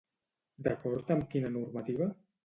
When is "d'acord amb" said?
0.67-1.27